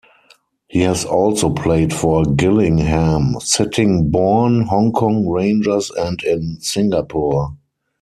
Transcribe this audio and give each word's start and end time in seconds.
He 0.67 0.79
has 0.79 1.05
also 1.05 1.51
played 1.51 1.93
for 1.93 2.23
Gillingham, 2.25 3.39
Sittingbourne, 3.39 4.63
Hong 4.63 4.91
Kong 4.93 5.27
Rangers 5.27 5.91
and 5.91 6.23
in 6.23 6.59
Singapore. 6.59 7.55